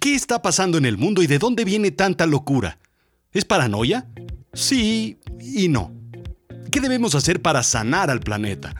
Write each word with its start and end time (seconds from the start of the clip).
¿Qué 0.00 0.14
está 0.14 0.40
pasando 0.40 0.78
en 0.78 0.86
el 0.86 0.96
mundo 0.96 1.22
y 1.22 1.26
de 1.26 1.38
dónde 1.38 1.62
viene 1.62 1.90
tanta 1.90 2.24
locura? 2.24 2.78
¿Es 3.32 3.44
paranoia? 3.44 4.08
Sí 4.54 5.18
y 5.38 5.68
no. 5.68 5.92
¿Qué 6.70 6.80
debemos 6.80 7.14
hacer 7.14 7.42
para 7.42 7.62
sanar 7.62 8.08
al 8.08 8.20
planeta? 8.20 8.74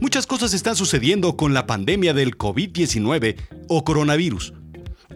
Muchas 0.00 0.26
cosas 0.26 0.54
están 0.54 0.74
sucediendo 0.74 1.36
con 1.36 1.54
la 1.54 1.68
pandemia 1.68 2.12
del 2.12 2.36
COVID-19 2.36 3.36
o 3.68 3.84
coronavirus. 3.84 4.52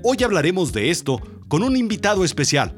Hoy 0.04 0.18
hablaremos 0.22 0.72
de 0.72 0.90
esto 0.90 1.20
con 1.48 1.64
un 1.64 1.76
invitado 1.76 2.24
especial, 2.24 2.76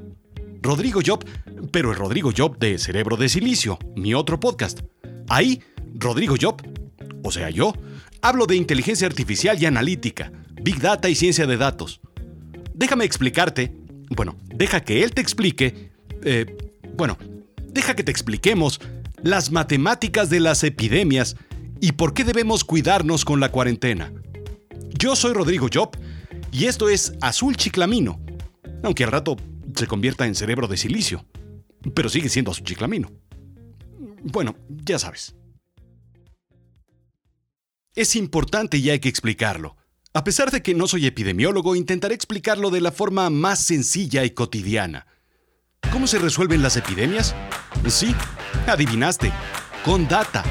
Rodrigo 0.63 1.01
Job, 1.05 1.23
pero 1.71 1.91
el 1.91 1.99
Rodrigo 1.99 2.31
Job 2.35 2.59
de 2.59 2.79
Cerebro 2.79 3.19
de 3.19 3.29
Silicio, 3.29 3.79
mi 3.95 4.15
otro 4.15 4.41
podcast. 4.41 4.81
Ahí, 5.29 5.63
Rodrigo 5.95 6.37
Job, 6.41 6.63
o 7.23 7.31
sea 7.31 7.51
yo, 7.51 7.75
hablo 8.23 8.47
de 8.47 8.57
inteligencia 8.57 9.07
artificial 9.07 9.63
y 9.63 9.67
analítica, 9.67 10.33
big 10.63 10.81
data 10.81 11.11
y 11.11 11.15
ciencia 11.15 11.47
de 11.47 11.59
datos. 11.59 12.01
Déjame 12.75 13.05
explicarte, 13.05 13.73
bueno, 14.11 14.37
deja 14.47 14.81
que 14.83 15.05
él 15.05 15.13
te 15.13 15.21
explique, 15.21 15.93
eh, 16.25 16.57
bueno, 16.97 17.17
deja 17.69 17.95
que 17.95 18.03
te 18.03 18.11
expliquemos 18.11 18.81
las 19.23 19.53
matemáticas 19.53 20.29
de 20.29 20.41
las 20.41 20.65
epidemias 20.65 21.37
y 21.81 21.93
por 21.93 22.15
qué 22.15 22.25
debemos 22.25 22.65
cuidarnos 22.65 23.25
con 23.25 23.39
la 23.39 23.51
cuarentena. 23.51 24.13
Yo 24.99 25.15
soy 25.15 25.35
Rodrigo 25.35 25.69
Job 25.73 25.97
y 26.51 26.67
esto 26.67 26.89
es 26.89 27.15
Azul 27.21 27.57
Chiclamino, 27.57 28.21
aunque 28.83 29.05
al 29.05 29.13
rato 29.13 29.37
se 29.77 29.87
convierta 29.87 30.27
en 30.27 30.35
cerebro 30.35 30.67
de 30.67 30.77
silicio, 30.77 31.25
pero 31.95 32.09
sigue 32.09 32.29
siendo 32.29 32.51
Azul 32.51 32.65
Chiclamino. 32.65 33.13
Bueno, 34.25 34.57
ya 34.69 34.99
sabes. 34.99 35.37
Es 37.95 38.17
importante 38.17 38.79
y 38.79 38.91
hay 38.91 38.99
que 38.99 39.09
explicarlo. 39.09 39.77
A 40.17 40.23
pesar 40.23 40.53
de 40.53 40.63
que 40.63 40.75
no 40.75 40.87
soy 40.87 41.07
epidemiólogo, 41.07 41.75
intentaré 41.75 42.15
explicarlo 42.15 42.71
de 42.71 42.81
la 42.81 42.93
forma 42.93 43.31
más 43.31 43.59
sencilla 43.59 44.23
y 44.23 44.31
cotidiana. 44.31 45.09
¿Cómo 45.93 46.07
se 46.07 46.21
resuelven 46.21 46.63
las 46.63 46.77
epidemias? 46.77 47.35
Sí, 47.89 48.15
adivinaste, 48.69 49.33
con 49.85 50.07
data. 50.07 50.45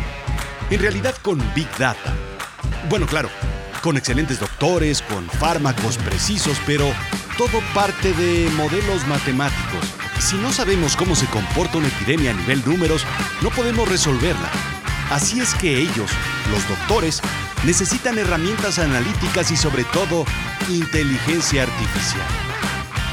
En 0.70 0.82
realidad 0.82 1.16
con 1.22 1.42
Big 1.56 1.70
Data. 1.80 2.14
Bueno, 2.90 3.08
claro, 3.08 3.30
con 3.82 3.96
excelentes 3.96 4.42
doctores, 4.42 5.02
con 5.02 5.30
fármacos 5.30 5.98
precisos, 5.98 6.58
pero 6.66 6.92
todo 7.38 7.62
parte 7.74 8.12
de 8.12 8.50
modelos 8.58 9.08
matemáticos. 9.08 9.86
Si 10.20 10.36
no 10.36 10.52
sabemos 10.52 10.98
cómo 10.98 11.16
se 11.16 11.28
comporta 11.28 11.78
una 11.78 11.88
epidemia 11.88 12.32
a 12.32 12.34
nivel 12.34 12.62
números, 12.66 13.06
no 13.42 13.50
podemos 13.50 13.88
resolverla. 13.88 14.73
Así 15.10 15.40
es 15.40 15.54
que 15.56 15.78
ellos, 15.78 16.10
los 16.52 16.68
doctores, 16.68 17.22
necesitan 17.66 18.18
herramientas 18.18 18.80
analíticas 18.80 19.52
y 19.52 19.58
sobre 19.58 19.84
todo 19.86 20.26
inteligencia 20.70 21.64
artificial. 21.64 22.28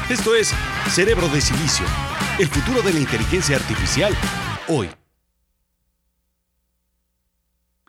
Esto 0.09 0.35
es 0.35 0.53
Cerebro 0.89 1.29
de 1.29 1.41
Silicio, 1.41 1.85
el 2.39 2.47
futuro 2.47 2.81
de 2.81 2.93
la 2.93 2.99
inteligencia 2.99 3.55
artificial, 3.55 4.13
hoy. 4.67 4.89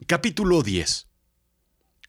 Capítulo 0.06 0.62
10. 0.62 1.08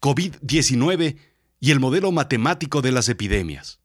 COVID-19 0.02 1.18
y 1.60 1.72
el 1.72 1.80
modelo 1.80 2.12
matemático 2.12 2.82
de 2.82 2.92
las 2.92 3.08
epidemias. 3.08 3.80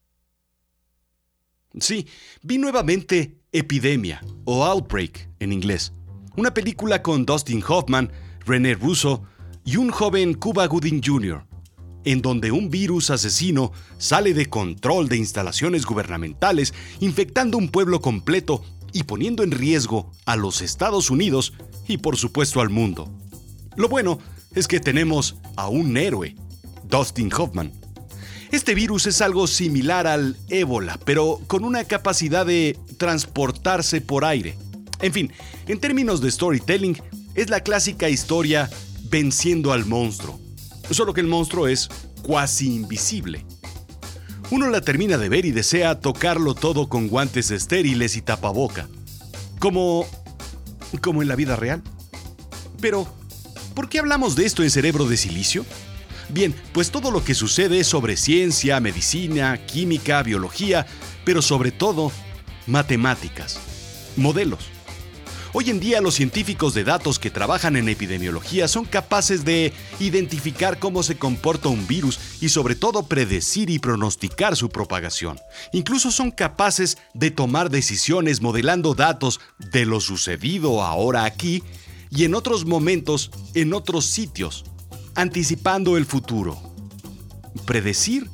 Sí, 1.79 2.09
vi 2.43 2.59
nuevamente 2.59 3.39
Epidemia, 3.53 4.21
o 4.45 4.65
Outbreak 4.65 5.31
en 5.39 5.53
inglés, 5.53 5.93
una 6.39 6.55
película 6.55 7.03
con 7.03 7.27
Dustin 7.27 7.65
Hoffman, 7.67 8.13
René 8.47 8.75
Russo 8.75 9.25
y 9.65 9.77
un 9.77 9.91
joven 9.91 10.35
Cuba 10.35 10.67
Gooding 10.67 11.03
Jr., 11.05 11.45
en 12.05 12.23
donde 12.23 12.53
un 12.53 12.71
virus 12.71 13.11
asesino 13.11 13.73
sale 13.99 14.35
de 14.35 14.47
control 14.47 15.09
de 15.09 15.17
instalaciones 15.17 15.85
gubernamentales, 15.85 16.75
infectando 17.01 17.59
un 17.59 17.69
pueblo 17.69 18.01
completo 18.01 18.63
y 18.93 19.03
poniendo 19.03 19.43
en 19.43 19.51
riesgo 19.51 20.13
a 20.27 20.37
los 20.37 20.63
Estados 20.63 21.11
Unidos 21.11 21.55
y 21.89 21.99
por 21.99 22.17
supuesto 22.17 22.61
al 22.61 22.71
mundo. 22.71 23.13
Lo 23.77 23.89
bueno 23.89 24.21
es 24.55 24.69
que 24.69 24.79
tenemos 24.79 25.37
a 25.57 25.69
un 25.69 25.97
héroe, 25.97 26.37
Dustin 26.85 27.33
Hoffman. 27.37 27.73
Este 28.53 28.75
virus 28.77 29.07
es 29.07 29.21
algo 29.21 29.47
similar 29.49 30.07
al 30.07 30.37
ébola, 30.49 31.01
pero 31.05 31.41
con 31.49 31.65
una 31.65 31.85
capacidad 31.85 32.47
de 32.47 32.79
transportarse 32.97 34.01
por 34.01 34.25
aire. 34.25 34.57
En 35.01 35.13
fin, 35.13 35.33
en 35.67 35.79
términos 35.79 36.21
de 36.21 36.31
storytelling, 36.31 37.01
es 37.35 37.51
la 37.51 37.61
clásica 37.61 38.09
historia 38.09 38.69
venciendo 39.11 39.73
al 39.73 39.87
monstruo. 39.87 40.41
Solo 40.91 41.15
que 41.15 41.21
el 41.21 41.27
monstruo 41.27 41.69
es 41.69 41.89
cuasi 42.23 42.75
invisible. 42.75 43.45
Uno 44.51 44.69
la 44.71 44.81
termina 44.81 45.19
de 45.19 45.29
ver 45.29 45.45
y 45.45 45.53
desea 45.53 46.01
tocarlo 46.01 46.55
todo 46.55 46.89
con 46.89 47.09
guantes 47.09 47.51
estériles 47.51 48.17
y 48.17 48.23
tapaboca. 48.23 48.89
Como... 49.59 50.07
como 51.03 51.23
en 51.23 51.29
la 51.29 51.37
vida 51.37 51.55
real. 51.55 51.83
Pero, 52.81 53.07
¿por 53.75 53.89
qué 53.89 53.99
hablamos 53.99 54.35
de 54.37 54.47
esto 54.47 54.63
en 54.63 54.71
Cerebro 54.71 55.07
de 55.07 55.17
Silicio? 55.17 55.65
Bien, 56.31 56.55
pues 56.73 56.91
todo 56.91 57.11
lo 57.11 57.25
que 57.25 57.35
sucede 57.35 57.81
es 57.81 57.87
sobre 57.87 58.17
ciencia, 58.17 58.81
medicina, 58.81 59.65
química, 59.67 60.23
biología, 60.23 60.87
pero 61.25 61.41
sobre 61.43 61.71
todo, 61.71 62.13
matemáticas, 62.67 63.59
modelos. 64.17 64.78
Hoy 65.55 65.71
en 65.71 65.81
día 65.81 66.03
los 66.03 66.15
científicos 66.15 66.75
de 66.75 66.85
datos 66.85 67.19
que 67.19 67.31
trabajan 67.31 67.77
en 67.77 67.89
epidemiología 67.89 68.69
son 68.69 68.85
capaces 68.85 69.47
de 69.47 69.73
identificar 69.99 70.79
cómo 70.79 71.03
se 71.03 71.17
comporta 71.17 71.71
un 71.71 71.87
virus 71.87 72.21
y 72.43 72.51
sobre 72.51 72.75
todo 72.75 73.05
predecir 73.05 73.71
y 73.71 73.79
pronosticar 73.79 74.57
su 74.57 74.69
propagación. 74.69 75.39
Incluso 75.73 76.11
son 76.11 76.31
capaces 76.33 76.99
de 77.15 77.31
tomar 77.31 77.71
decisiones 77.71 78.43
modelando 78.43 78.95
datos 78.95 79.41
de 79.59 79.87
lo 79.87 80.01
sucedido 80.01 80.83
ahora 80.83 81.25
aquí 81.25 81.63
y 82.11 82.25
en 82.25 82.35
otros 82.35 82.67
momentos 82.67 83.31
en 83.55 83.73
otros 83.73 84.05
sitios, 84.05 84.67
anticipando 85.15 85.97
el 85.97 86.05
futuro. 86.05 86.61
¿Predecir? 87.65 88.29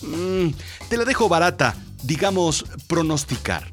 Mm, 0.00 0.54
te 0.88 0.96
la 0.96 1.04
dejo 1.04 1.28
barata, 1.28 1.76
digamos, 2.02 2.64
pronosticar. 2.86 3.71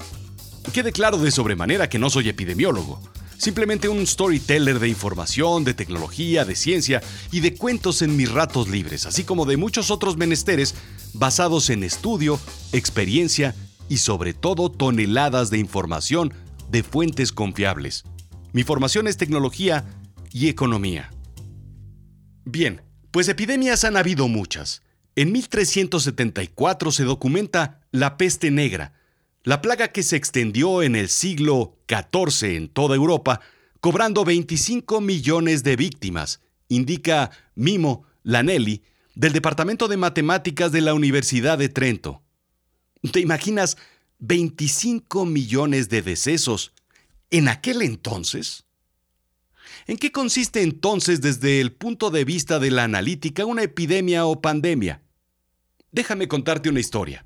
Quede 0.73 0.91
claro 0.91 1.17
de 1.17 1.31
sobremanera 1.31 1.89
que 1.89 1.99
no 1.99 2.09
soy 2.09 2.29
epidemiólogo, 2.29 3.01
simplemente 3.37 3.89
un 3.89 4.05
storyteller 4.05 4.79
de 4.79 4.89
información, 4.89 5.63
de 5.63 5.73
tecnología, 5.73 6.45
de 6.45 6.55
ciencia 6.55 7.01
y 7.31 7.39
de 7.39 7.55
cuentos 7.55 8.01
en 8.01 8.15
mis 8.15 8.31
ratos 8.31 8.67
libres, 8.67 9.05
así 9.05 9.23
como 9.23 9.45
de 9.45 9.57
muchos 9.57 9.89
otros 9.89 10.17
menesteres 10.17 10.75
basados 11.13 11.69
en 11.69 11.83
estudio, 11.83 12.39
experiencia 12.71 13.55
y 13.87 13.97
sobre 13.97 14.33
todo 14.33 14.69
toneladas 14.69 15.49
de 15.49 15.57
información 15.57 16.33
de 16.69 16.83
fuentes 16.83 17.31
confiables. 17.31 18.03
Mi 18.51 18.63
formación 18.63 19.07
es 19.07 19.17
tecnología 19.17 19.85
y 20.31 20.49
economía. 20.49 21.09
Bien, 22.45 22.81
pues 23.11 23.27
epidemias 23.27 23.83
han 23.83 23.97
habido 23.97 24.27
muchas. 24.27 24.83
En 25.15 25.31
1374 25.31 26.91
se 26.91 27.03
documenta 27.03 27.81
la 27.91 28.17
peste 28.17 28.51
negra, 28.51 28.93
la 29.43 29.61
plaga 29.61 29.89
que 29.89 30.03
se 30.03 30.15
extendió 30.15 30.83
en 30.83 30.95
el 30.95 31.09
siglo 31.09 31.77
XIV 31.87 32.55
en 32.55 32.69
toda 32.69 32.95
Europa, 32.95 33.39
cobrando 33.79 34.25
25 34.25 34.99
millones 35.01 35.63
de 35.63 35.75
víctimas, 35.75 36.41
indica 36.67 37.31
Mimo 37.55 38.03
Lanelli, 38.23 38.83
del 39.15 39.33
Departamento 39.33 39.87
de 39.87 39.97
Matemáticas 39.97 40.71
de 40.71 40.81
la 40.81 40.93
Universidad 40.93 41.57
de 41.57 41.69
Trento. 41.69 42.21
¿Te 43.11 43.19
imaginas 43.19 43.77
25 44.19 45.25
millones 45.25 45.89
de 45.89 46.01
decesos 46.01 46.73
en 47.29 47.47
aquel 47.47 47.81
entonces? 47.81 48.65
¿En 49.87 49.97
qué 49.97 50.11
consiste 50.11 50.61
entonces 50.61 51.21
desde 51.21 51.61
el 51.61 51.71
punto 51.71 52.11
de 52.11 52.25
vista 52.25 52.59
de 52.59 52.71
la 52.71 52.83
analítica 52.83 53.45
una 53.45 53.63
epidemia 53.63 54.25
o 54.25 54.41
pandemia? 54.41 55.01
Déjame 55.91 56.27
contarte 56.27 56.69
una 56.69 56.79
historia. 56.79 57.25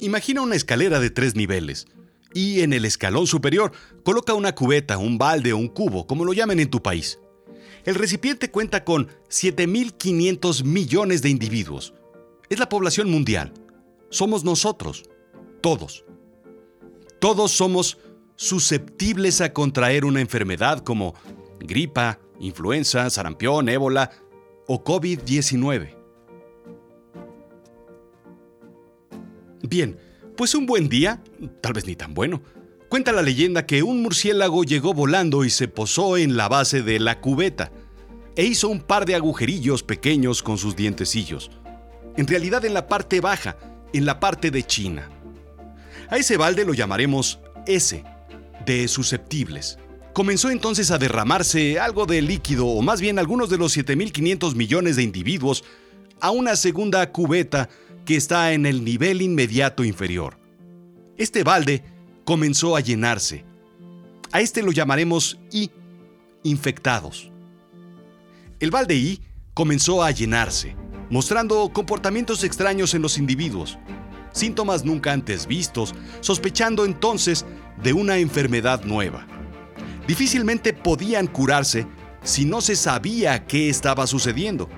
Imagina 0.00 0.42
una 0.42 0.54
escalera 0.54 1.00
de 1.00 1.10
tres 1.10 1.34
niveles 1.34 1.86
y 2.32 2.60
en 2.60 2.72
el 2.72 2.84
escalón 2.84 3.26
superior 3.26 3.72
coloca 4.04 4.34
una 4.34 4.54
cubeta, 4.54 4.96
un 4.96 5.18
balde 5.18 5.52
o 5.52 5.56
un 5.56 5.68
cubo, 5.68 6.06
como 6.06 6.24
lo 6.24 6.32
llamen 6.32 6.60
en 6.60 6.70
tu 6.70 6.80
país. 6.82 7.18
El 7.84 7.96
recipiente 7.96 8.50
cuenta 8.50 8.84
con 8.84 9.08
7.500 9.28 10.62
millones 10.62 11.22
de 11.22 11.30
individuos. 11.30 11.94
Es 12.48 12.58
la 12.58 12.68
población 12.68 13.10
mundial. 13.10 13.52
Somos 14.10 14.44
nosotros, 14.44 15.04
todos. 15.60 16.04
Todos 17.18 17.50
somos 17.50 17.98
susceptibles 18.36 19.40
a 19.40 19.52
contraer 19.52 20.04
una 20.04 20.20
enfermedad 20.20 20.84
como 20.84 21.14
gripa, 21.58 22.20
influenza, 22.38 23.10
sarampión, 23.10 23.68
ébola 23.68 24.12
o 24.68 24.84
COVID-19. 24.84 25.97
Bien, 29.68 29.98
pues 30.34 30.54
un 30.54 30.64
buen 30.64 30.88
día, 30.88 31.20
tal 31.60 31.74
vez 31.74 31.84
ni 31.84 31.94
tan 31.94 32.14
bueno, 32.14 32.40
cuenta 32.88 33.12
la 33.12 33.20
leyenda 33.20 33.66
que 33.66 33.82
un 33.82 34.00
murciélago 34.00 34.64
llegó 34.64 34.94
volando 34.94 35.44
y 35.44 35.50
se 35.50 35.68
posó 35.68 36.16
en 36.16 36.38
la 36.38 36.48
base 36.48 36.80
de 36.80 36.98
la 36.98 37.20
cubeta 37.20 37.70
e 38.34 38.44
hizo 38.44 38.68
un 38.68 38.80
par 38.80 39.04
de 39.04 39.14
agujerillos 39.14 39.82
pequeños 39.82 40.42
con 40.42 40.56
sus 40.56 40.74
dientecillos. 40.74 41.50
en 42.16 42.26
realidad 42.26 42.64
en 42.64 42.74
la 42.74 42.88
parte 42.88 43.20
baja, 43.20 43.58
en 43.92 44.06
la 44.06 44.18
parte 44.18 44.50
de 44.50 44.64
China. 44.64 45.08
A 46.08 46.16
ese 46.16 46.38
balde 46.38 46.64
lo 46.64 46.72
llamaremos 46.72 47.38
S, 47.66 48.02
de 48.64 48.88
susceptibles. 48.88 49.78
Comenzó 50.14 50.50
entonces 50.50 50.90
a 50.90 50.98
derramarse 50.98 51.78
algo 51.78 52.06
de 52.06 52.22
líquido, 52.22 52.66
o 52.66 52.80
más 52.80 53.00
bien 53.00 53.18
algunos 53.18 53.50
de 53.50 53.58
los 53.58 53.76
7.500 53.76 54.54
millones 54.54 54.96
de 54.96 55.04
individuos, 55.04 55.62
a 56.20 56.30
una 56.30 56.56
segunda 56.56 57.12
cubeta 57.12 57.68
que 58.08 58.16
está 58.16 58.54
en 58.54 58.64
el 58.64 58.84
nivel 58.84 59.20
inmediato 59.20 59.84
inferior. 59.84 60.38
Este 61.18 61.44
balde 61.44 61.84
comenzó 62.24 62.74
a 62.74 62.80
llenarse. 62.80 63.44
A 64.32 64.40
este 64.40 64.62
lo 64.62 64.72
llamaremos 64.72 65.38
I, 65.52 65.70
infectados. 66.42 67.30
El 68.60 68.70
balde 68.70 68.96
I 68.96 69.20
comenzó 69.52 70.02
a 70.02 70.10
llenarse, 70.10 70.74
mostrando 71.10 71.70
comportamientos 71.70 72.44
extraños 72.44 72.94
en 72.94 73.02
los 73.02 73.18
individuos, 73.18 73.78
síntomas 74.32 74.86
nunca 74.86 75.12
antes 75.12 75.46
vistos, 75.46 75.94
sospechando 76.20 76.86
entonces 76.86 77.44
de 77.82 77.92
una 77.92 78.16
enfermedad 78.16 78.84
nueva. 78.84 79.26
Difícilmente 80.06 80.72
podían 80.72 81.26
curarse 81.26 81.86
si 82.22 82.46
no 82.46 82.62
se 82.62 82.74
sabía 82.74 83.46
qué 83.46 83.68
estaba 83.68 84.06
sucediendo. 84.06 84.70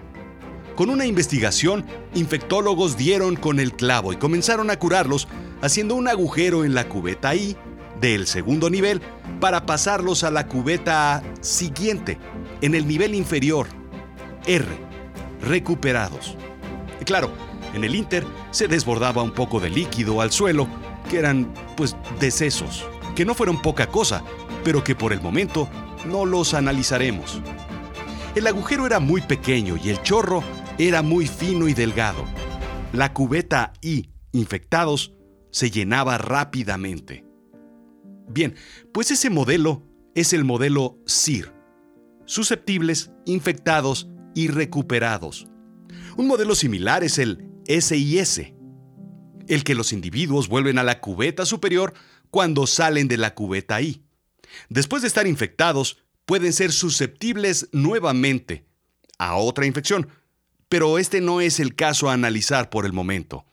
Con 0.76 0.88
una 0.88 1.06
investigación, 1.06 1.84
infectólogos 2.14 2.96
dieron 2.96 3.36
con 3.36 3.60
el 3.60 3.74
clavo 3.74 4.12
y 4.12 4.16
comenzaron 4.16 4.70
a 4.70 4.78
curarlos 4.78 5.28
haciendo 5.62 5.94
un 5.94 6.08
agujero 6.08 6.64
en 6.64 6.74
la 6.74 6.88
cubeta 6.88 7.34
I 7.34 7.56
del 8.00 8.26
segundo 8.26 8.70
nivel 8.70 9.02
para 9.40 9.66
pasarlos 9.66 10.24
a 10.24 10.30
la 10.30 10.46
cubeta 10.46 11.22
siguiente, 11.40 12.18
en 12.62 12.74
el 12.74 12.88
nivel 12.88 13.14
inferior, 13.14 13.66
R, 14.46 14.66
recuperados. 15.42 16.36
Y 17.00 17.04
claro, 17.04 17.30
en 17.74 17.84
el 17.84 17.94
Inter 17.94 18.24
se 18.50 18.68
desbordaba 18.68 19.22
un 19.22 19.32
poco 19.32 19.60
de 19.60 19.70
líquido 19.70 20.20
al 20.20 20.32
suelo, 20.32 20.66
que 21.10 21.18
eran, 21.18 21.52
pues, 21.76 21.94
decesos, 22.18 22.86
que 23.14 23.24
no 23.24 23.34
fueron 23.34 23.60
poca 23.60 23.86
cosa, 23.86 24.22
pero 24.64 24.82
que 24.82 24.94
por 24.94 25.12
el 25.12 25.20
momento 25.20 25.68
no 26.06 26.24
los 26.24 26.54
analizaremos. 26.54 27.40
El 28.34 28.46
agujero 28.46 28.86
era 28.86 29.00
muy 29.00 29.20
pequeño 29.20 29.76
y 29.76 29.90
el 29.90 30.02
chorro 30.02 30.42
era 30.88 31.02
muy 31.02 31.26
fino 31.26 31.68
y 31.68 31.74
delgado. 31.74 32.24
La 32.94 33.12
cubeta 33.12 33.74
I, 33.82 34.08
infectados, 34.32 35.12
se 35.50 35.70
llenaba 35.70 36.16
rápidamente. 36.16 37.22
Bien, 38.28 38.54
pues 38.90 39.10
ese 39.10 39.28
modelo 39.28 39.82
es 40.14 40.32
el 40.32 40.42
modelo 40.42 40.98
SIR. 41.04 41.52
Susceptibles, 42.24 43.10
infectados 43.26 44.08
y 44.34 44.48
recuperados. 44.48 45.46
Un 46.16 46.26
modelo 46.26 46.54
similar 46.54 47.04
es 47.04 47.18
el 47.18 47.46
SIS, 47.68 48.54
el 49.48 49.64
que 49.64 49.74
los 49.74 49.92
individuos 49.92 50.48
vuelven 50.48 50.78
a 50.78 50.82
la 50.82 51.00
cubeta 51.00 51.44
superior 51.44 51.92
cuando 52.30 52.66
salen 52.66 53.06
de 53.06 53.18
la 53.18 53.34
cubeta 53.34 53.82
I. 53.82 54.02
Después 54.70 55.02
de 55.02 55.08
estar 55.08 55.26
infectados, 55.26 55.98
pueden 56.24 56.54
ser 56.54 56.72
susceptibles 56.72 57.68
nuevamente 57.72 58.64
a 59.18 59.36
otra 59.36 59.66
infección, 59.66 60.08
pero 60.70 60.98
este 60.98 61.20
no 61.20 61.40
es 61.40 61.58
el 61.58 61.74
caso 61.74 62.08
a 62.08 62.12
analizar 62.14 62.70
por 62.70 62.86
el 62.86 62.92
momento. 62.92 63.44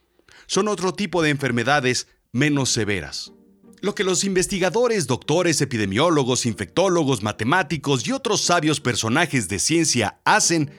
Son 0.46 0.68
otro 0.70 0.94
tipo 0.94 1.24
de 1.24 1.32
enfermedades 1.32 2.08
menos 2.32 2.70
severas. 2.70 3.34
Lo 3.82 3.96
que 3.96 4.04
los 4.04 4.24
investigadores, 4.24 5.08
doctores, 5.08 5.60
epidemiólogos, 5.60 6.46
infectólogos, 6.46 7.24
matemáticos 7.24 8.08
y 8.08 8.12
otros 8.12 8.42
sabios 8.42 8.80
personajes 8.80 9.50
de 9.50 9.58
ciencia 9.58 10.20
hacen 10.26 10.72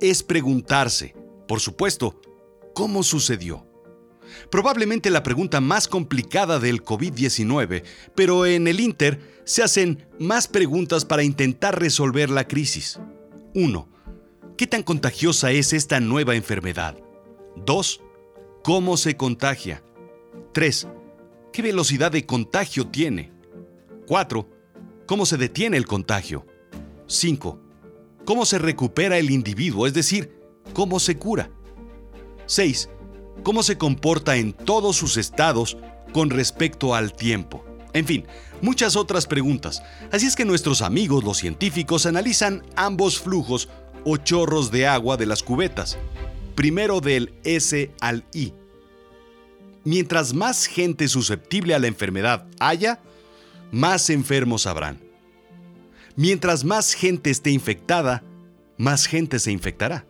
es 0.00 0.24
preguntarse, 0.24 1.14
por 1.46 1.60
supuesto, 1.60 2.20
¿cómo 2.74 3.04
sucedió? 3.04 3.64
Probablemente 4.50 5.10
la 5.10 5.22
pregunta 5.22 5.60
más 5.60 5.86
complicada 5.86 6.58
del 6.58 6.82
COVID-19, 6.82 7.84
pero 8.16 8.46
en 8.46 8.66
el 8.66 8.80
Inter 8.80 9.20
se 9.44 9.62
hacen 9.62 10.08
más 10.18 10.48
preguntas 10.48 11.04
para 11.04 11.22
intentar 11.22 11.78
resolver 11.78 12.30
la 12.30 12.48
crisis. 12.48 12.98
1. 13.54 13.93
¿Qué 14.56 14.68
tan 14.68 14.84
contagiosa 14.84 15.50
es 15.50 15.72
esta 15.72 15.98
nueva 15.98 16.36
enfermedad? 16.36 16.96
2. 17.56 18.00
¿Cómo 18.62 18.96
se 18.96 19.16
contagia? 19.16 19.82
3. 20.52 20.86
¿Qué 21.52 21.60
velocidad 21.60 22.12
de 22.12 22.24
contagio 22.24 22.86
tiene? 22.86 23.32
4. 24.06 24.48
¿Cómo 25.06 25.26
se 25.26 25.38
detiene 25.38 25.76
el 25.76 25.86
contagio? 25.86 26.46
5. 27.08 27.60
¿Cómo 28.24 28.46
se 28.46 28.60
recupera 28.60 29.18
el 29.18 29.32
individuo? 29.32 29.88
Es 29.88 29.94
decir, 29.94 30.38
¿cómo 30.72 31.00
se 31.00 31.18
cura? 31.18 31.50
6. 32.46 32.90
¿Cómo 33.42 33.64
se 33.64 33.76
comporta 33.76 34.36
en 34.36 34.52
todos 34.52 34.94
sus 34.94 35.16
estados 35.16 35.78
con 36.12 36.30
respecto 36.30 36.94
al 36.94 37.12
tiempo? 37.12 37.64
En 37.92 38.06
fin, 38.06 38.24
muchas 38.62 38.94
otras 38.94 39.26
preguntas. 39.26 39.82
Así 40.12 40.26
es 40.26 40.36
que 40.36 40.44
nuestros 40.44 40.80
amigos 40.80 41.24
los 41.24 41.38
científicos 41.38 42.06
analizan 42.06 42.64
ambos 42.76 43.18
flujos 43.18 43.68
o 44.04 44.16
chorros 44.16 44.70
de 44.70 44.86
agua 44.86 45.16
de 45.16 45.26
las 45.26 45.42
cubetas. 45.42 45.98
Primero 46.54 47.00
del 47.00 47.34
S 47.44 47.90
al 48.00 48.24
I 48.32 48.52
mientras 49.84 50.32
más 50.32 50.66
gente 50.66 51.08
susceptible 51.08 51.74
a 51.74 51.78
la 51.78 51.86
enfermedad 51.86 52.46
haya, 52.58 53.00
más 53.70 54.10
enfermos 54.10 54.66
habrán. 54.66 55.00
Mientras 56.16 56.64
más 56.64 56.94
gente 56.94 57.30
esté 57.30 57.50
infectada, 57.50 58.22
más 58.78 59.06
gente 59.06 59.38
se 59.38 59.52
infectará. 59.52 60.06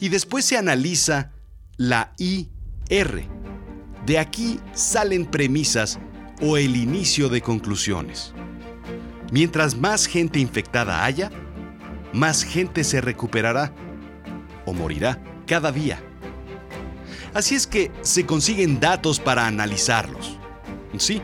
Y 0.00 0.08
después 0.08 0.44
se 0.44 0.56
analiza 0.56 1.32
la 1.76 2.14
IR. 2.18 3.28
De 4.06 4.18
aquí 4.18 4.60
salen 4.74 5.26
premisas 5.26 5.98
o 6.40 6.56
el 6.56 6.76
inicio 6.76 7.28
de 7.28 7.40
conclusiones. 7.40 8.32
Mientras 9.30 9.76
más 9.76 10.06
gente 10.06 10.38
infectada 10.40 11.04
haya, 11.04 11.30
más 12.12 12.44
gente 12.44 12.84
se 12.84 13.00
recuperará 13.00 13.72
o 14.64 14.72
morirá 14.72 15.22
cada 15.46 15.72
día. 15.72 16.00
Así 17.34 17.54
es 17.54 17.66
que 17.66 17.90
se 18.02 18.26
consiguen 18.26 18.80
datos 18.80 19.20
para 19.20 19.46
analizarlos. 19.46 20.38
Sí, 20.96 21.22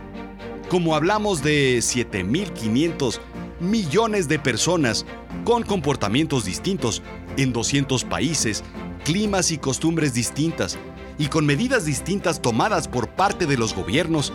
como 0.68 0.94
hablamos 0.94 1.42
de 1.42 1.78
7.500 1.78 3.20
millones 3.60 4.28
de 4.28 4.38
personas 4.38 5.06
con 5.44 5.62
comportamientos 5.62 6.44
distintos 6.44 7.02
en 7.36 7.52
200 7.52 8.04
países, 8.04 8.62
climas 9.04 9.50
y 9.50 9.58
costumbres 9.58 10.14
distintas, 10.14 10.78
y 11.18 11.28
con 11.28 11.46
medidas 11.46 11.84
distintas 11.84 12.42
tomadas 12.42 12.88
por 12.88 13.08
parte 13.08 13.46
de 13.46 13.56
los 13.56 13.74
gobiernos, 13.74 14.32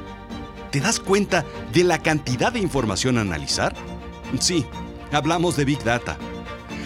¿te 0.72 0.80
das 0.80 1.00
cuenta 1.00 1.46
de 1.74 1.84
la 1.84 2.00
cantidad 2.00 2.54
de 2.54 2.60
información 2.60 3.18
a 3.18 3.22
analizar? 3.22 3.76
Sí, 4.40 4.66
hablamos 5.12 5.58
de 5.58 5.66
Big 5.66 5.84
Data. 5.84 6.18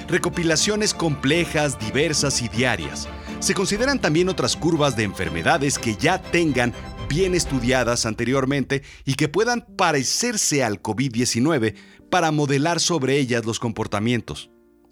Recopilaciones 0.07 0.93
complejas, 0.93 1.79
diversas 1.79 2.41
y 2.41 2.49
diarias 2.49 3.07
se 3.43 3.53
consideran 3.53 3.99
también 3.99 4.29
otras 4.29 4.55
curvas 4.55 4.95
de 4.95 5.03
enfermedades 5.03 5.77
que 5.77 5.97
ya 5.97 6.21
tengan 6.21 6.73
bien 7.09 7.35
estudiadas 7.35 8.05
anteriormente 8.05 8.83
y 9.03 9.15
que 9.15 9.27
puedan 9.27 9.65
parecerse 9.75 10.63
al 10.63 10.81
COVID-19 10.81 11.75
para 12.09 12.31
modelar 12.31 12.79
sobre 12.79 13.17
ellas 13.17 13.45
los 13.45 13.59
comportamientos. 13.59 14.49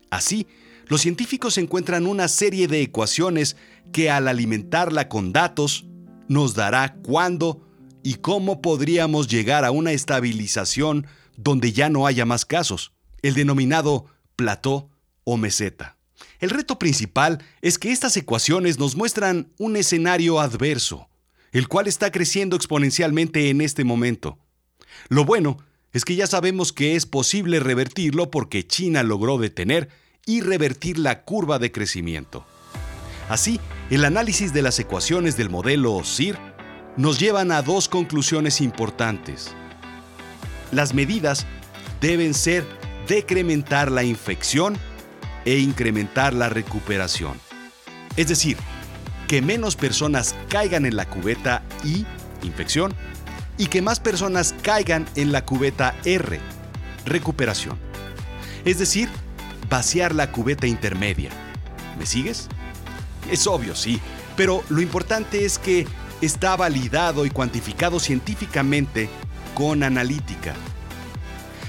Así, 0.09 0.47
los 0.87 0.99
científicos 0.99 1.57
encuentran 1.57 2.05
una 2.05 2.27
serie 2.27 2.67
de 2.67 2.81
ecuaciones 2.81 3.55
que 3.93 4.11
al 4.11 4.27
alimentarla 4.27 5.07
con 5.07 5.31
datos 5.31 5.85
nos 6.27 6.53
dará 6.53 6.95
cuándo 6.95 7.65
y 8.03 8.15
cómo 8.15 8.61
podríamos 8.61 9.29
llegar 9.29 9.63
a 9.63 9.71
una 9.71 9.93
estabilización 9.93 11.07
donde 11.37 11.71
ya 11.71 11.89
no 11.89 12.05
haya 12.05 12.25
más 12.25 12.43
casos, 12.43 12.91
el 13.21 13.33
denominado 13.33 14.07
plató 14.35 14.90
o 15.23 15.37
meseta. 15.37 15.97
El 16.39 16.49
reto 16.49 16.79
principal 16.79 17.43
es 17.61 17.77
que 17.77 17.91
estas 17.91 18.17
ecuaciones 18.17 18.79
nos 18.79 18.95
muestran 18.95 19.51
un 19.57 19.75
escenario 19.75 20.39
adverso, 20.39 21.09
el 21.51 21.67
cual 21.67 21.87
está 21.87 22.11
creciendo 22.11 22.55
exponencialmente 22.55 23.49
en 23.49 23.61
este 23.61 23.83
momento. 23.83 24.39
Lo 25.09 25.25
bueno 25.25 25.57
es 25.93 26.05
que 26.05 26.15
ya 26.15 26.27
sabemos 26.27 26.73
que 26.73 26.95
es 26.95 27.05
posible 27.05 27.59
revertirlo 27.59 28.31
porque 28.31 28.65
China 28.65 29.03
logró 29.03 29.37
detener 29.37 29.89
y 30.25 30.41
revertir 30.41 30.97
la 30.97 31.23
curva 31.23 31.59
de 31.59 31.71
crecimiento. 31.71 32.45
Así, 33.29 33.59
el 33.89 34.05
análisis 34.05 34.53
de 34.53 34.61
las 34.61 34.79
ecuaciones 34.79 35.37
del 35.37 35.49
modelo 35.49 36.01
CIR 36.03 36.37
nos 36.97 37.19
llevan 37.19 37.51
a 37.51 37.61
dos 37.61 37.87
conclusiones 37.87 38.61
importantes. 38.61 39.51
Las 40.71 40.93
medidas 40.93 41.45
deben 41.99 42.33
ser 42.33 42.65
decrementar 43.07 43.91
la 43.91 44.03
infección 44.03 44.77
e 45.45 45.57
incrementar 45.57 46.33
la 46.33 46.49
recuperación. 46.49 47.39
Es 48.17 48.27
decir, 48.27 48.57
que 49.27 49.41
menos 49.41 49.75
personas 49.75 50.35
caigan 50.49 50.85
en 50.85 50.95
la 50.95 51.05
cubeta 51.05 51.63
I, 51.83 52.05
infección, 52.43 52.93
y 53.57 53.67
que 53.67 53.81
más 53.81 53.99
personas 53.99 54.55
caigan 54.61 55.05
en 55.15 55.31
la 55.31 55.45
cubeta 55.45 55.95
R, 56.03 56.39
recuperación. 57.05 57.77
Es 58.65 58.79
decir, 58.79 59.09
vaciar 59.69 60.15
la 60.15 60.31
cubeta 60.31 60.67
intermedia. 60.67 61.29
¿Me 61.97 62.05
sigues? 62.05 62.47
Es 63.29 63.47
obvio, 63.47 63.75
sí, 63.75 63.99
pero 64.35 64.63
lo 64.69 64.81
importante 64.81 65.45
es 65.45 65.59
que 65.59 65.87
está 66.21 66.55
validado 66.55 67.25
y 67.25 67.29
cuantificado 67.29 67.99
científicamente 67.99 69.09
con 69.53 69.83
analítica. 69.83 70.55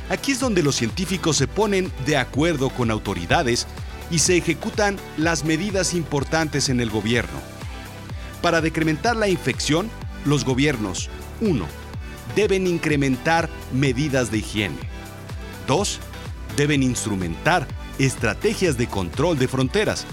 Aquí 0.09 0.33
es 0.33 0.41
donde 0.41 0.63
los 0.63 0.77
científicos 0.77 1.37
se 1.37 1.49
ponen 1.49 1.93
de 2.07 2.17
acuerdo 2.17 2.71
con 2.71 2.91
autoridades 2.91 3.67
y 4.11 4.19
se 4.19 4.37
ejecutan 4.37 4.99
las 5.17 5.45
medidas 5.45 5.95
importantes 5.95 6.69
en 6.69 6.81
el 6.81 6.91
gobierno. 6.91 7.41
Para 8.43 8.61
decrementar 8.61 9.17
la 9.17 9.29
infección, 9.29 9.89
los 10.25 10.45
gobiernos 10.45 11.09
1. 11.41 11.67
Deben 12.37 12.67
incrementar 12.67 13.49
medidas 13.73 14.31
de 14.31 14.39
higiene. 14.39 14.79
2. 15.67 16.01
Deben 16.57 16.83
instrumentar 16.83 17.67
estrategias 17.99 18.77
de 18.77 18.89
control 18.89 19.39
de 19.39 19.49
fronteras. 19.49 20.07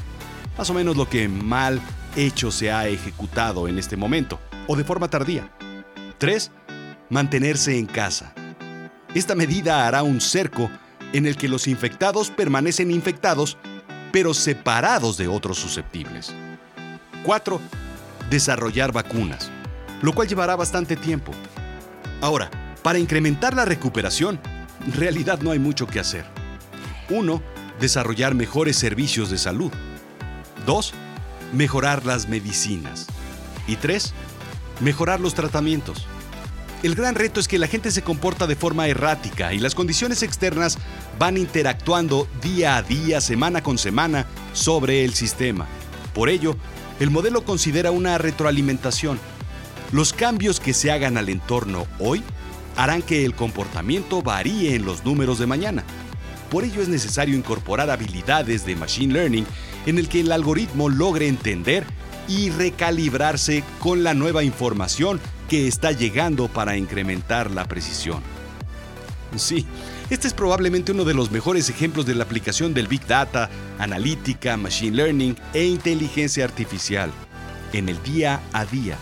Más 0.58 0.70
o 0.70 0.74
menos 0.74 0.96
lo 0.96 1.10
que 1.10 1.28
mal 1.28 1.82
hecho 2.16 2.52
se 2.52 2.72
ha 2.72 2.88
ejecutado 2.88 3.68
en 3.68 3.78
este 3.78 3.98
momento, 3.98 4.40
o 4.68 4.76
de 4.76 4.84
forma 4.84 5.10
tardía. 5.10 5.52
3. 6.18 6.52
Mantenerse 7.10 7.78
en 7.78 7.86
casa. 7.86 8.34
Esta 9.16 9.34
medida 9.34 9.88
hará 9.88 10.04
un 10.04 10.22
cerco 10.22 10.70
en 11.14 11.26
el 11.26 11.36
que 11.36 11.50
los 11.50 11.68
infectados 11.68 12.30
permanecen 12.30 12.92
infectados, 12.92 13.58
pero 14.12 14.34
separados 14.34 15.18
de 15.18 15.28
otros 15.28 15.58
susceptibles. 15.58 16.34
4. 17.24 17.60
Desarrollar 18.30 18.92
vacunas, 18.92 19.50
lo 20.02 20.14
cual 20.14 20.28
llevará 20.28 20.56
bastante 20.56 20.96
tiempo. 20.96 21.32
Ahora, 22.22 22.52
para 22.84 23.00
incrementar 23.00 23.56
la 23.56 23.66
recuperación, 23.66 24.40
en 24.86 24.94
realidad 24.94 25.40
no 25.42 25.52
hay 25.52 25.60
mucho 25.60 25.88
que 25.88 26.00
hacer. 26.00 26.26
1. 27.10 27.42
Desarrollar 27.80 28.36
mejores 28.36 28.78
servicios 28.78 29.32
de 29.32 29.40
salud. 29.40 29.72
2. 30.68 30.94
Mejorar 31.54 32.06
las 32.06 32.30
medicinas. 32.30 33.08
Y 33.68 33.76
3. 33.76 34.14
Mejorar 34.82 35.20
los 35.20 35.34
tratamientos. 35.34 36.06
El 36.82 36.96
gran 36.96 37.16
reto 37.16 37.42
es 37.42 37.50
que 37.50 37.60
la 37.60 37.68
gente 37.68 37.92
se 37.92 38.04
comporta 38.04 38.48
de 38.48 38.56
forma 38.56 38.88
errática 38.88 39.54
y 39.54 39.60
las 39.60 39.76
condiciones 39.76 40.24
externas 40.24 40.78
van 41.18 41.36
interactuando 41.36 42.26
día 42.42 42.78
a 42.78 42.84
día, 42.84 43.20
semana 43.20 43.62
con 43.62 43.78
semana, 43.78 44.26
sobre 44.54 45.04
el 45.04 45.14
sistema. 45.14 45.68
Por 46.14 46.30
ello, 46.30 46.56
el 47.02 47.10
modelo 47.10 47.44
considera 47.44 47.92
una 47.92 48.18
retroalimentación. 48.18 49.20
Los 49.92 50.14
cambios 50.14 50.62
que 50.62 50.74
se 50.74 50.90
hagan 50.90 51.18
al 51.18 51.28
entorno 51.28 51.86
hoy 52.00 52.24
harán 52.78 53.02
que 53.02 53.26
el 53.26 53.36
comportamiento 53.36 54.22
varíe 54.22 54.76
en 54.76 54.86
los 54.86 55.04
números 55.04 55.38
de 55.38 55.48
mañana. 55.48 55.84
Por 56.50 56.64
ello 56.64 56.82
es 56.82 56.88
necesario 56.88 57.36
incorporar 57.36 57.90
habilidades 57.90 58.66
de 58.66 58.78
Machine 58.78 59.14
Learning 59.14 59.46
en 59.86 59.98
el 59.98 60.08
que 60.08 60.22
el 60.22 60.32
algoritmo 60.32 60.88
logre 60.88 61.28
entender 61.28 61.86
y 62.30 62.52
recalibrarse 62.52 63.66
con 63.80 64.04
la 64.04 64.14
nueva 64.14 64.44
información 64.44 65.20
que 65.50 65.68
está 65.68 65.92
llegando 65.92 66.48
para 66.48 66.78
incrementar 66.78 67.52
la 67.52 67.66
precisión. 67.66 68.22
Sí, 69.36 69.66
este 70.10 70.28
es 70.28 70.34
probablemente 70.34 70.92
uno 70.92 71.04
de 71.04 71.14
los 71.14 71.32
mejores 71.32 71.70
ejemplos 71.70 72.06
de 72.06 72.16
la 72.16 72.24
aplicación 72.24 72.74
del 72.74 72.88
Big 72.88 73.06
Data, 73.06 73.50
analítica, 73.78 74.58
Machine 74.58 74.96
Learning 74.96 75.36
e 75.54 75.66
inteligencia 75.66 76.46
artificial 76.46 77.12
en 77.74 77.90
el 77.90 78.02
día 78.04 78.42
a 78.54 78.66
día. 78.66 78.98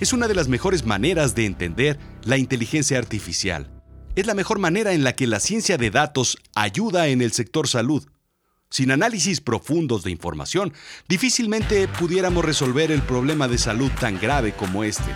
Es 0.00 0.12
una 0.12 0.28
de 0.28 0.34
las 0.34 0.48
mejores 0.48 0.86
maneras 0.86 1.34
de 1.34 1.44
entender 1.44 1.98
la 2.24 2.38
inteligencia 2.38 2.98
artificial. 2.98 3.70
Es 4.16 4.26
la 4.26 4.34
mejor 4.34 4.58
manera 4.58 4.92
en 4.92 5.04
la 5.04 5.14
que 5.14 5.26
la 5.26 5.40
ciencia 5.40 5.76
de 5.76 5.90
datos 5.90 6.38
ayuda 6.54 7.08
en 7.08 7.20
el 7.20 7.32
sector 7.32 7.68
salud. 7.68 8.06
Sin 8.70 8.92
análisis 8.92 9.40
profundos 9.40 10.04
de 10.04 10.10
información, 10.10 10.72
difícilmente 11.08 11.88
pudiéramos 11.88 12.44
resolver 12.44 12.92
el 12.92 13.02
problema 13.02 13.48
de 13.48 13.58
salud 13.58 13.90
tan 14.00 14.18
grave 14.18 14.52
como 14.52 14.84
este. 14.84 15.10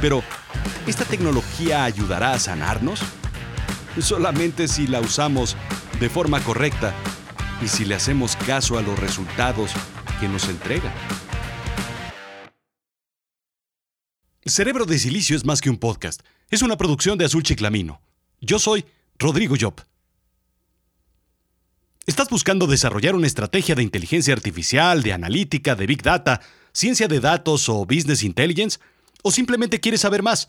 Pero, 0.00 0.22
¿esta 0.86 1.04
tecnología 1.04 1.84
ayudará 1.84 2.32
a 2.32 2.38
sanarnos? 2.38 3.00
Solamente 4.00 4.68
si 4.68 4.86
la 4.86 5.00
usamos 5.00 5.56
de 6.00 6.08
forma 6.08 6.40
correcta 6.40 6.94
y 7.62 7.68
si 7.68 7.84
le 7.84 7.94
hacemos 7.94 8.36
caso 8.36 8.78
a 8.78 8.82
los 8.82 8.98
resultados 8.98 9.70
que 10.20 10.28
nos 10.28 10.48
entrega. 10.48 10.92
Cerebro 14.44 14.86
de 14.86 14.98
Silicio 14.98 15.36
es 15.36 15.44
más 15.44 15.60
que 15.60 15.70
un 15.70 15.76
podcast. 15.76 16.22
Es 16.50 16.62
una 16.62 16.76
producción 16.76 17.16
de 17.16 17.24
Azul 17.24 17.44
Chiclamino. 17.44 18.00
Yo 18.40 18.58
soy 18.58 18.84
Rodrigo 19.18 19.54
Job. 19.58 19.74
¿Estás 22.06 22.28
buscando 22.28 22.66
desarrollar 22.66 23.14
una 23.14 23.28
estrategia 23.28 23.76
de 23.76 23.84
inteligencia 23.84 24.34
artificial, 24.34 25.04
de 25.04 25.12
analítica, 25.12 25.76
de 25.76 25.86
big 25.86 26.02
data, 26.02 26.40
ciencia 26.72 27.06
de 27.06 27.20
datos 27.20 27.68
o 27.68 27.86
business 27.86 28.24
intelligence? 28.24 28.80
¿O 29.22 29.30
simplemente 29.30 29.80
quieres 29.80 30.02
saber 30.02 30.22
más? 30.22 30.48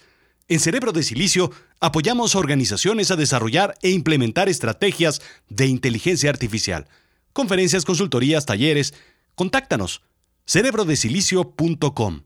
En 0.50 0.60
Cerebro 0.60 0.92
de 0.92 1.04
Silicio 1.04 1.52
apoyamos 1.80 2.36
a 2.36 2.40
organizaciones 2.40 3.12
a 3.12 3.16
desarrollar 3.16 3.76
e 3.82 3.92
implementar 3.92 4.50
estrategias 4.50 5.22
de 5.50 5.68
inteligencia 5.68 6.30
artificial. 6.30 6.88
Conferencias, 7.32 7.86
consultorías, 7.86 8.46
talleres. 8.46 8.94
Contáctanos. 9.36 10.02
cerebrodesilicio.com. 10.46 12.24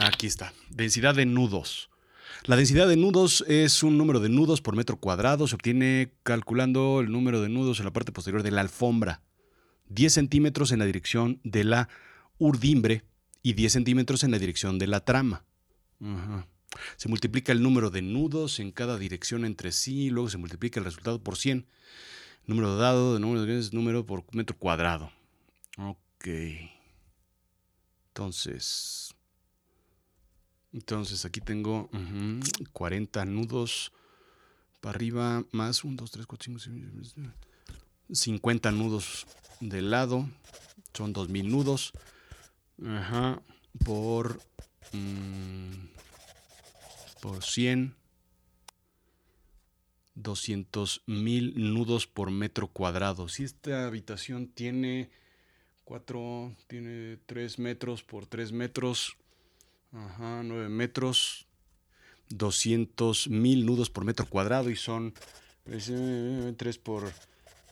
Aquí 0.00 0.26
está. 0.26 0.52
Densidad 0.70 1.14
de 1.14 1.26
nudos. 1.26 1.90
La 2.44 2.56
densidad 2.56 2.88
de 2.88 2.96
nudos 2.96 3.44
es 3.48 3.82
un 3.82 3.98
número 3.98 4.20
de 4.20 4.28
nudos 4.28 4.60
por 4.60 4.76
metro 4.76 4.96
cuadrado. 4.96 5.46
Se 5.46 5.54
obtiene 5.54 6.12
calculando 6.22 7.00
el 7.00 7.10
número 7.10 7.40
de 7.40 7.48
nudos 7.48 7.78
en 7.78 7.84
la 7.84 7.92
parte 7.92 8.12
posterior 8.12 8.42
de 8.42 8.50
la 8.50 8.60
alfombra. 8.60 9.22
10 9.88 10.12
centímetros 10.12 10.72
en 10.72 10.78
la 10.78 10.84
dirección 10.84 11.40
de 11.44 11.64
la 11.64 11.88
urdimbre 12.38 13.04
y 13.42 13.54
10 13.54 13.72
centímetros 13.72 14.24
en 14.24 14.30
la 14.30 14.38
dirección 14.38 14.78
de 14.78 14.86
la 14.86 15.00
trama. 15.04 15.44
Se 16.96 17.08
multiplica 17.08 17.52
el 17.52 17.62
número 17.62 17.90
de 17.90 18.02
nudos 18.02 18.60
en 18.60 18.70
cada 18.70 18.98
dirección 18.98 19.44
entre 19.44 19.72
sí 19.72 20.04
y 20.04 20.10
luego 20.10 20.30
se 20.30 20.38
multiplica 20.38 20.80
el 20.80 20.84
resultado 20.84 21.22
por 21.22 21.36
100. 21.36 21.66
Número 22.46 22.76
dado 22.76 23.14
de 23.14 23.20
número 23.20 23.44
de 23.44 23.68
número 23.72 24.06
por 24.06 24.24
metro 24.34 24.56
cuadrado. 24.56 25.10
Ok. 25.76 26.28
Entonces, 28.18 29.14
entonces 30.72 31.24
aquí 31.24 31.40
tengo 31.40 31.88
40 32.72 33.24
nudos 33.26 33.92
para 34.80 34.96
arriba, 34.96 35.44
más 35.52 35.84
1, 35.84 35.94
2, 35.96 36.10
3, 36.10 36.26
4, 36.26 36.58
5, 36.58 36.60
6, 37.14 37.14
50 38.10 38.72
nudos 38.72 39.24
de 39.60 39.82
lado, 39.82 40.28
son 40.92 41.12
2000 41.12 41.48
nudos. 41.48 41.92
Ajá, 42.84 43.40
por, 43.84 44.42
mm, 44.92 45.86
por 47.22 47.44
100, 47.44 47.94
200 50.16 51.02
mil 51.06 51.72
nudos 51.72 52.08
por 52.08 52.32
metro 52.32 52.66
cuadrado. 52.66 53.28
Si 53.28 53.44
esta 53.44 53.86
habitación 53.86 54.48
tiene 54.48 55.08
4, 55.88 56.54
tiene 56.66 57.16
3 57.24 57.58
metros 57.60 58.02
por 58.02 58.26
3 58.26 58.52
metros, 58.52 59.16
ajá, 59.90 60.42
9 60.42 60.68
metros, 60.68 61.46
200 62.28 63.28
mil 63.28 63.64
nudos 63.64 63.88
por 63.88 64.04
metro 64.04 64.26
cuadrado 64.26 64.68
y 64.68 64.76
son 64.76 65.14
3 65.64 66.54
pues, 66.58 66.78
por 66.78 67.10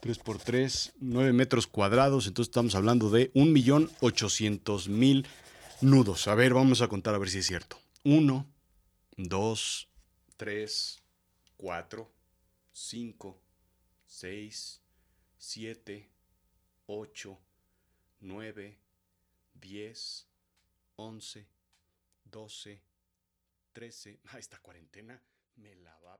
3 0.00 0.18
por 0.18 0.38
3, 0.38 0.94
9 0.98 1.34
metros 1.34 1.66
cuadrados, 1.66 2.26
entonces 2.26 2.48
estamos 2.48 2.74
hablando 2.74 3.10
de 3.10 3.30
1.800.000 3.34 5.26
nudos. 5.82 6.26
A 6.26 6.34
ver, 6.34 6.54
vamos 6.54 6.80
a 6.80 6.88
contar 6.88 7.14
a 7.14 7.18
ver 7.18 7.28
si 7.28 7.40
es 7.40 7.46
cierto. 7.46 7.78
1, 8.04 8.46
2, 9.18 9.88
3, 10.38 11.02
4, 11.58 12.10
5, 12.72 13.38
6, 14.06 14.80
7, 15.36 16.08
8, 16.86 17.38
9, 18.20 18.78
10, 19.54 20.28
11, 20.96 21.46
12, 22.24 22.82
13. 23.72 24.20
Ah, 24.24 24.38
esta 24.38 24.58
cuarentena 24.58 25.22
me 25.56 25.74
la 25.76 25.98
va 25.98 26.14
a 26.14 26.18